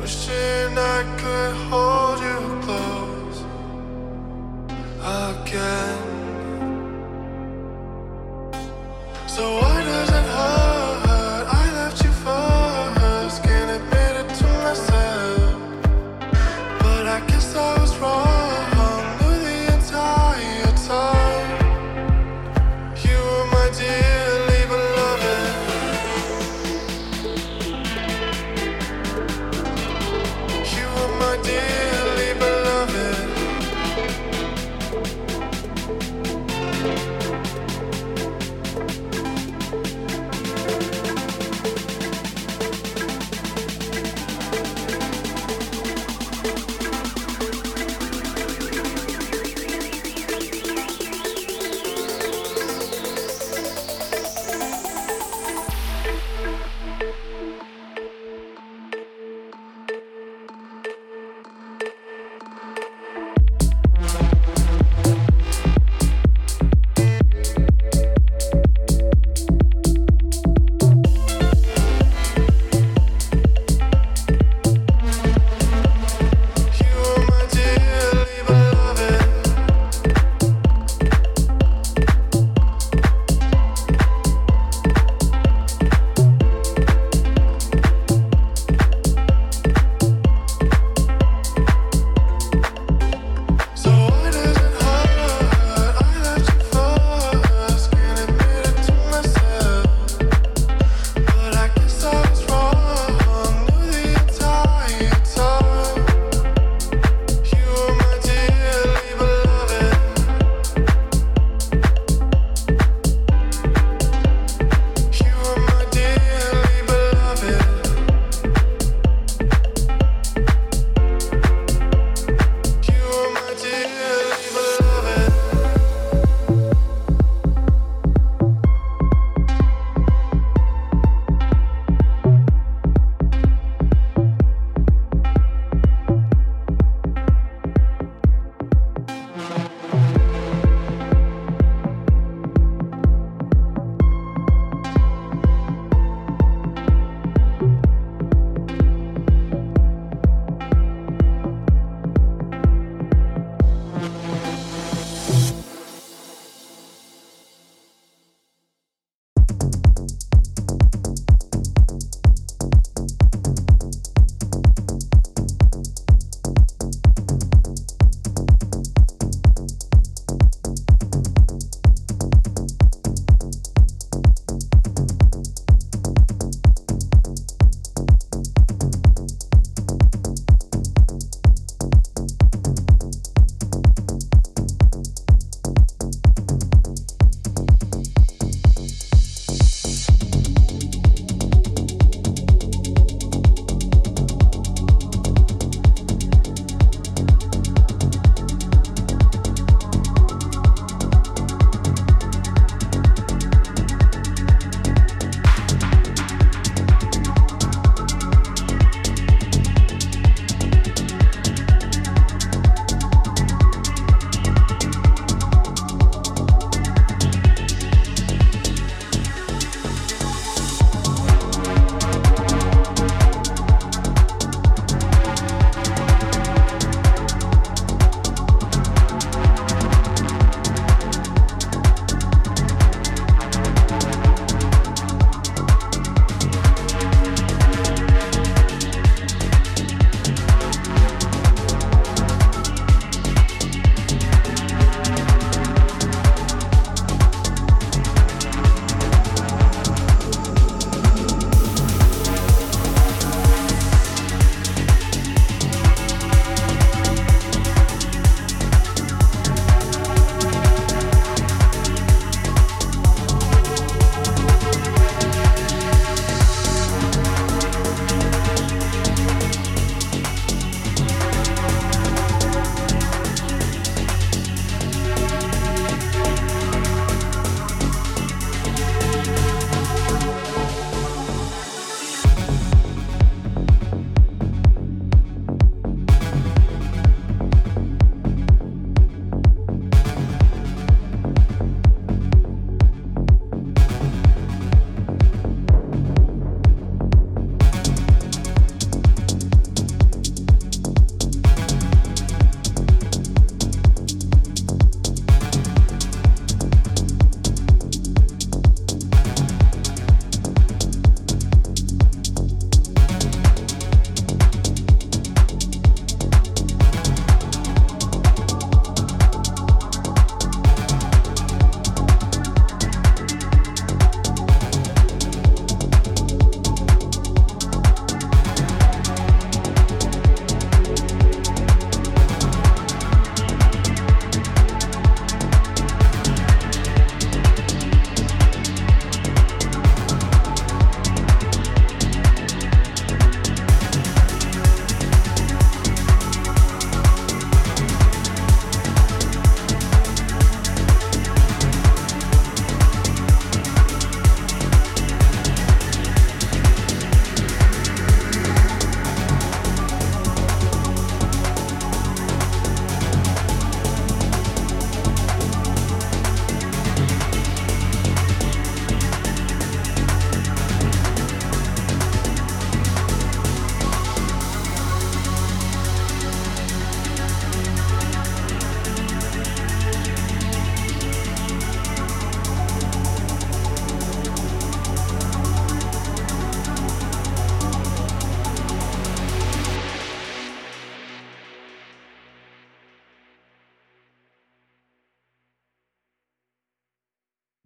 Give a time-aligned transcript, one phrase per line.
[0.00, 1.79] Wishing I could hold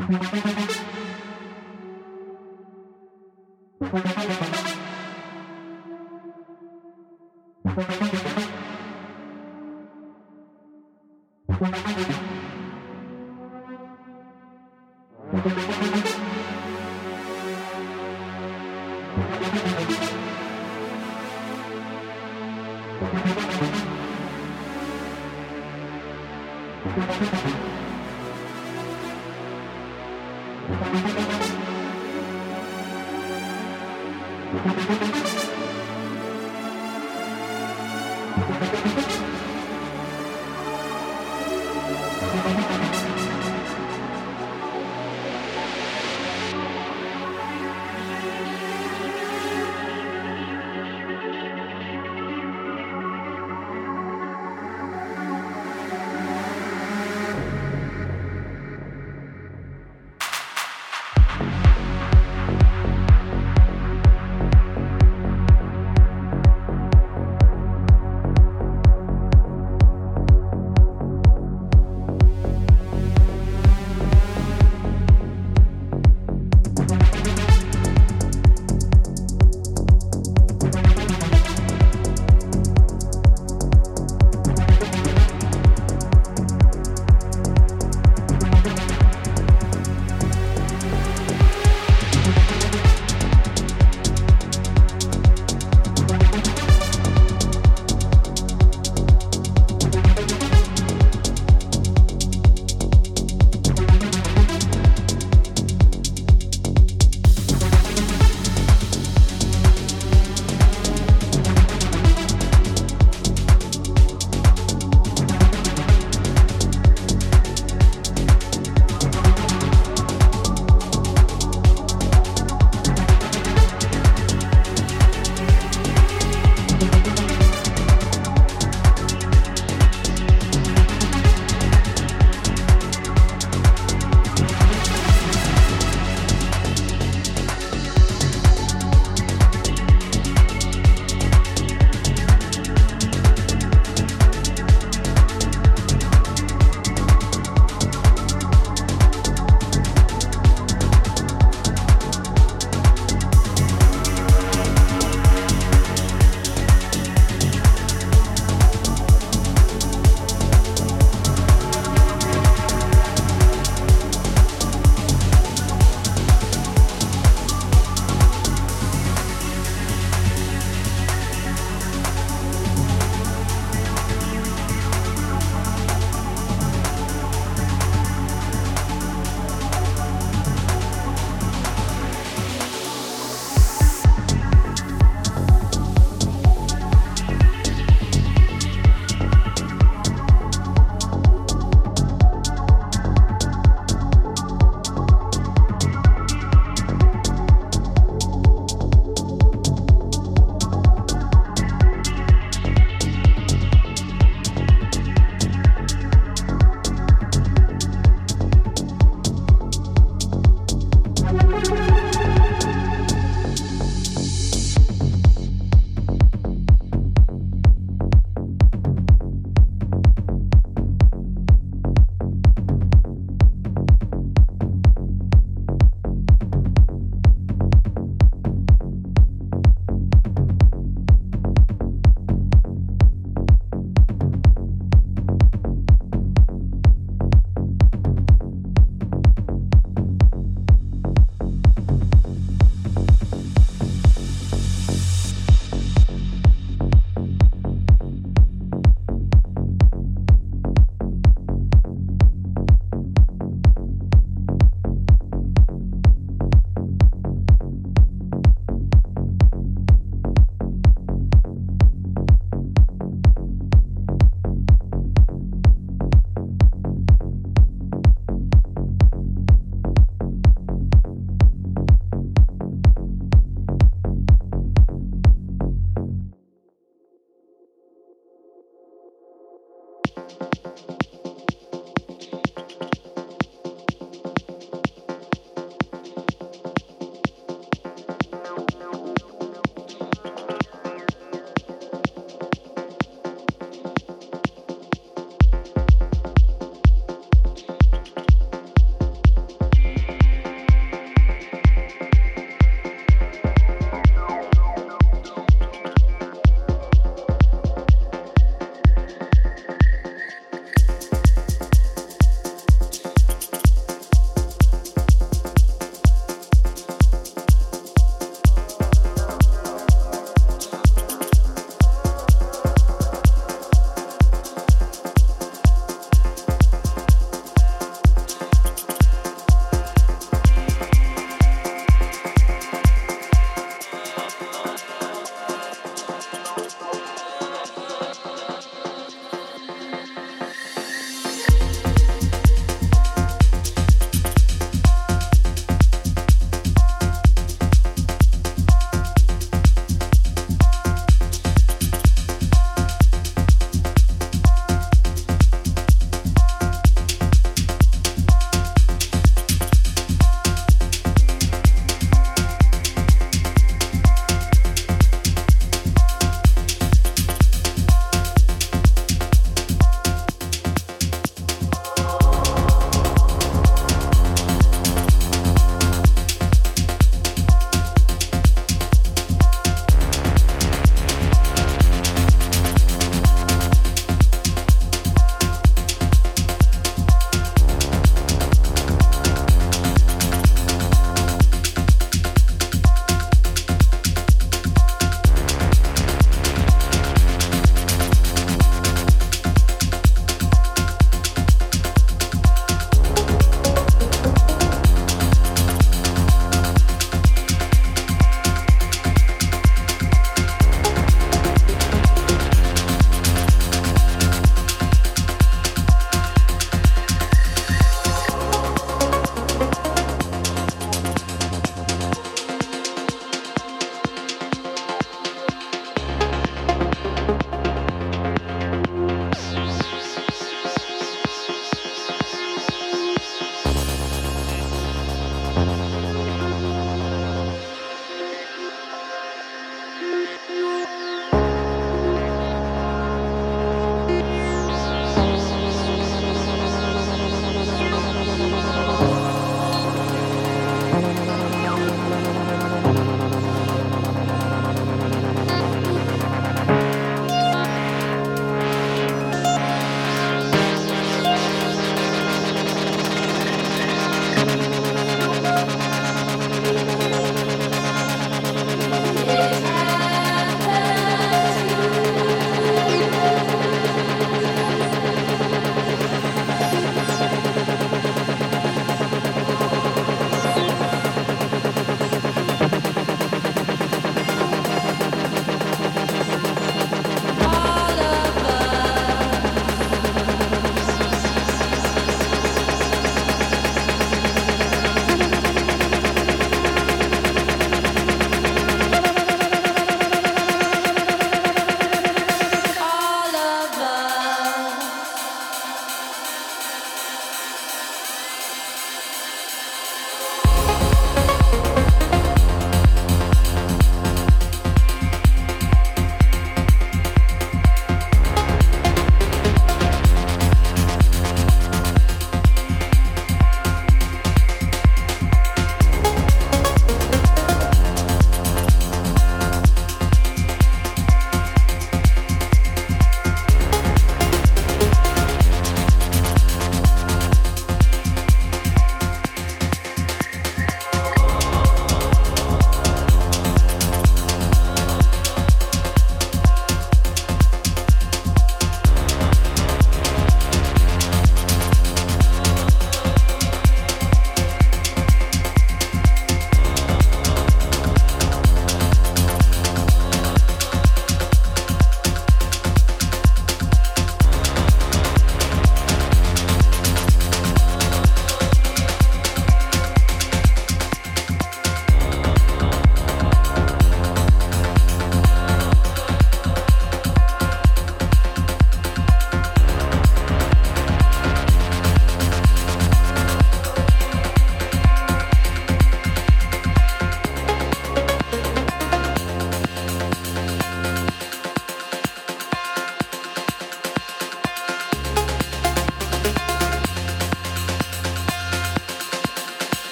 [0.00, 0.82] Thank
[4.42, 4.47] you.